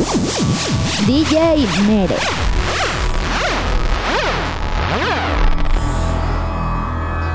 DJ 0.00 1.66
Mere. 1.86 2.18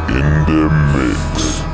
In 0.09 0.45
the 0.45 0.63
mix. 0.93 1.64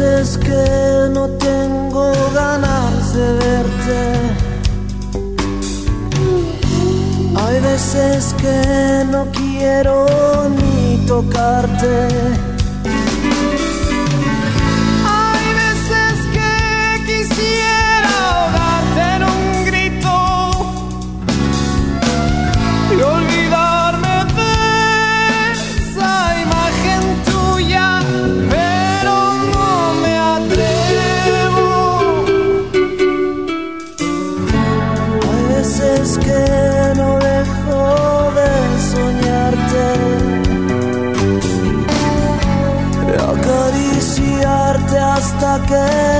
dices 0.00 0.38
que 0.38 1.10
no 1.12 1.28
tengo 1.28 2.12
ganas 2.34 3.14
de 3.14 3.32
verte. 3.34 4.00
Hay 7.36 7.60
veces 7.60 8.34
que 8.38 9.04
no 9.10 9.26
quiero 9.30 10.06
ni 10.48 11.06
tocarte. 11.06 12.49
good. 45.70 46.19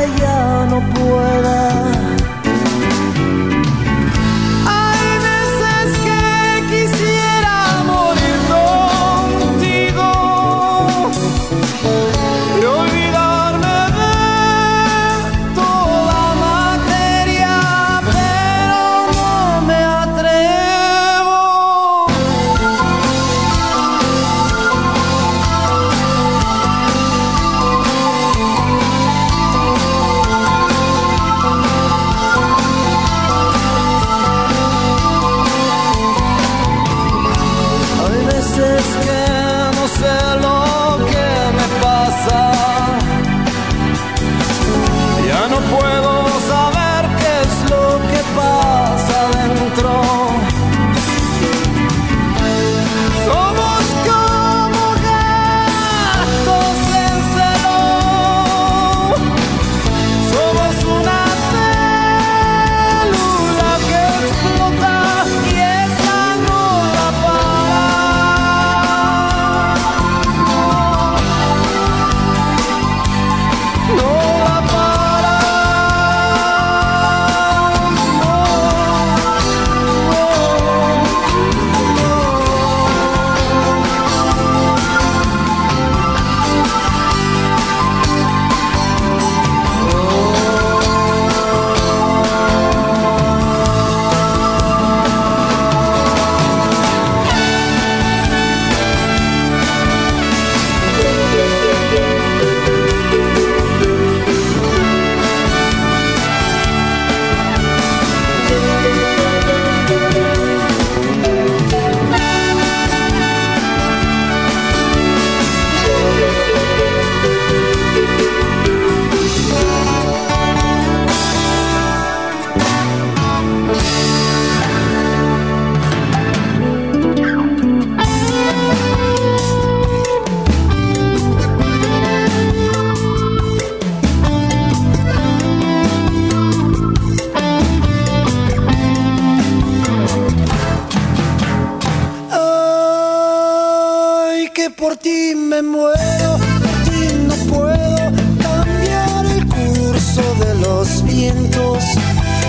que 144.61 144.69
por 144.69 144.95
ti 144.95 145.35
me 145.35 145.63
muero, 145.63 146.31
por 146.63 146.77
ti 146.87 147.03
no 147.29 147.35
puedo 147.51 148.05
cambiar 148.47 149.25
el 149.25 149.47
curso 149.47 150.23
de 150.45 150.55
los 150.57 151.03
vientos. 151.03 151.83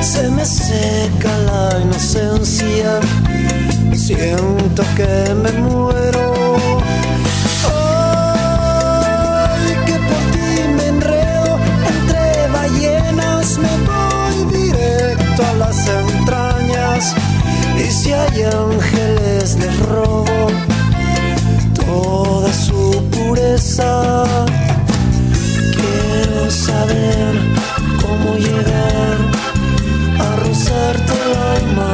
Se 0.01 0.29
me 0.29 0.43
seca 0.43 1.31
la 1.49 1.79
inocencia, 1.83 2.99
siento 3.93 4.83
que 4.97 5.33
me 5.43 5.51
muero. 5.53 6.57
Ay, 8.43 9.73
que 9.85 9.97
por 10.09 10.23
ti 10.33 10.49
me 10.75 10.87
enredo 10.87 11.51
entre 11.93 12.23
ballenas, 12.57 13.57
me 13.57 13.73
voy 13.89 14.37
directo 14.59 15.39
a 15.45 15.53
las 15.63 15.77
entrañas. 15.87 17.15
Y 17.77 17.89
si 17.89 18.11
hay 18.11 18.43
ángel 18.43 18.90
pureza. 23.31 24.23
Quiero 25.77 26.51
saber 26.51 27.33
cómo 28.01 28.35
llegar 28.35 29.17
a 30.19 30.35
rozarte 30.43 31.13
el 31.25 31.31
alma 31.57 31.91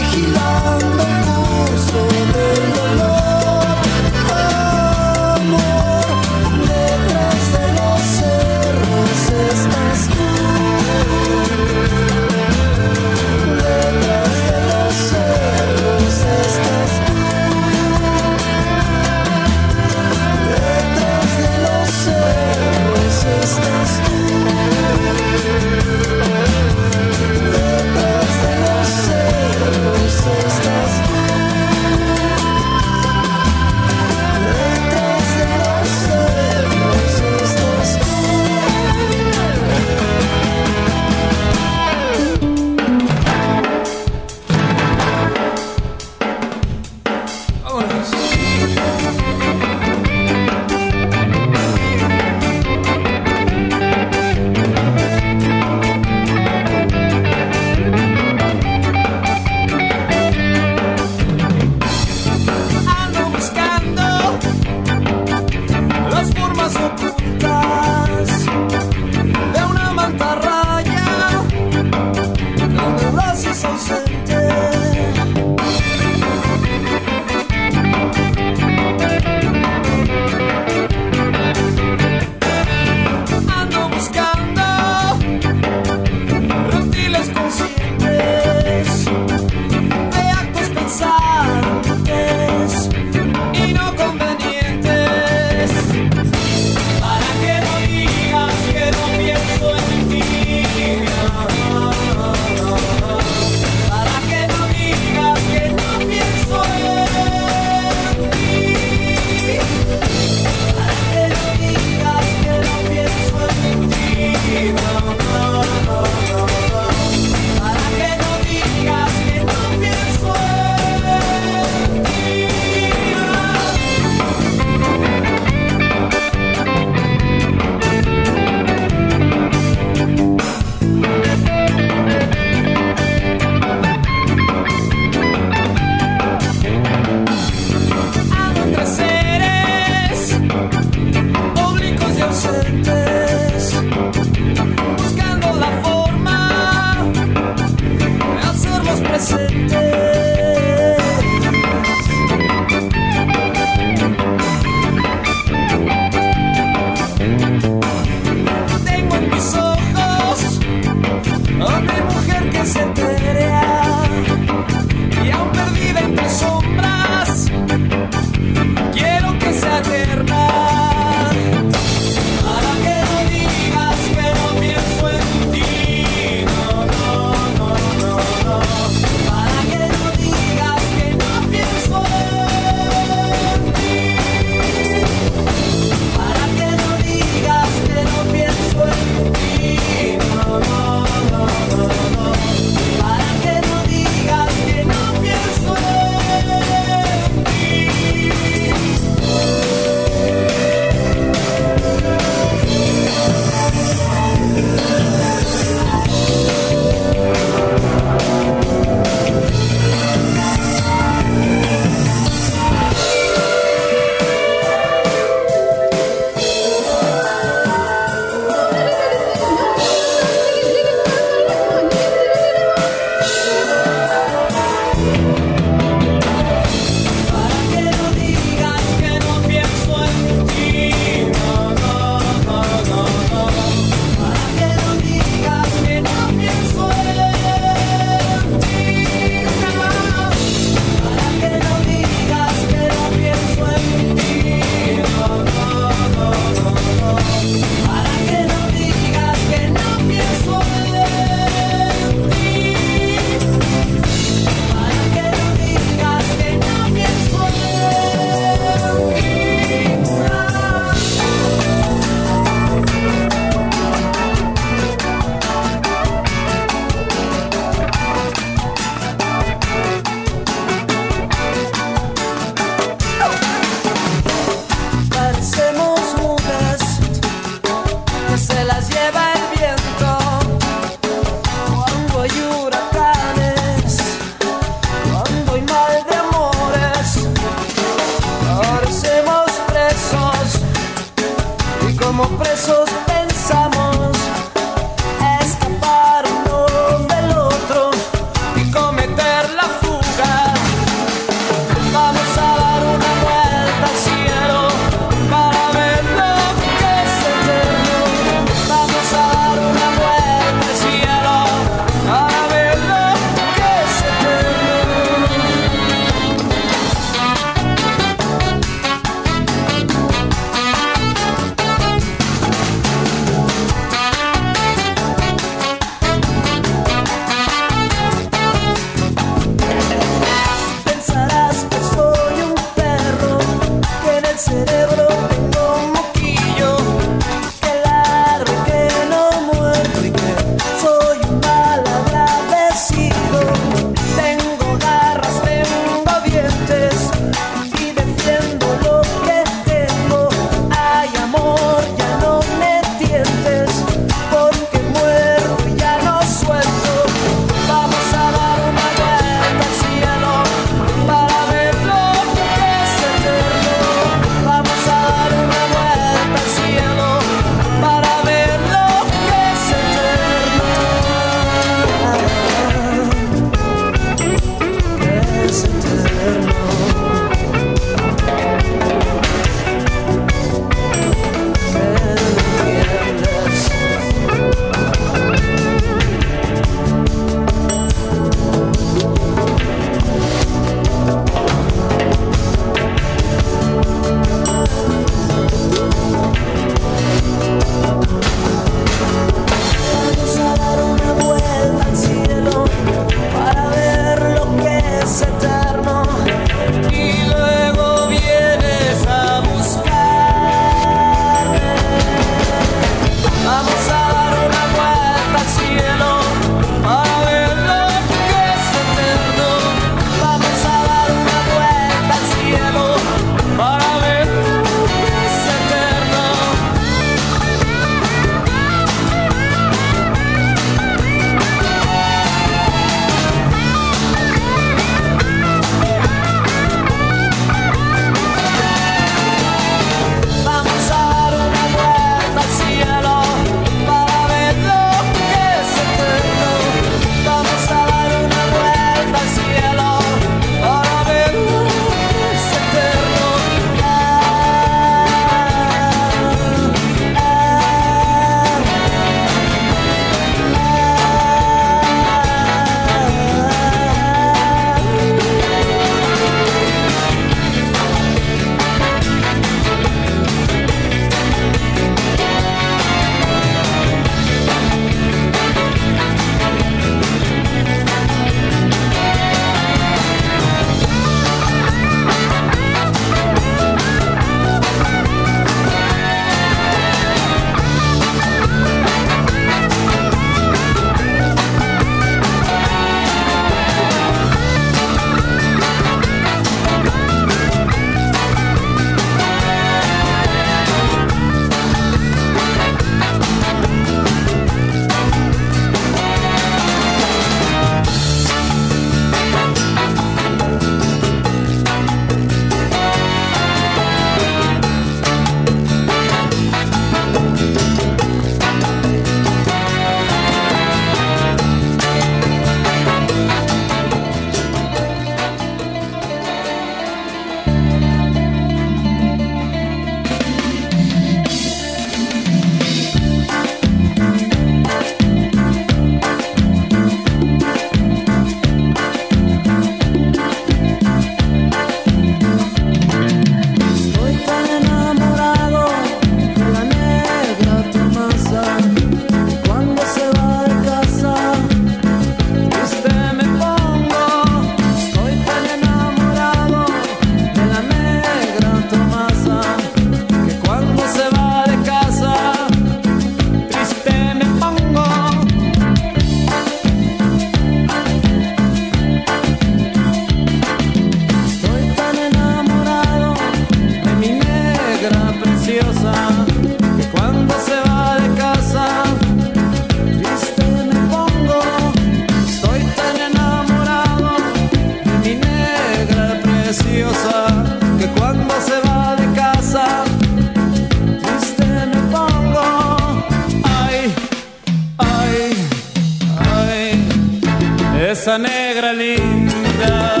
esa 598.01 598.17
negra 598.17 598.73
linda 598.73 600.00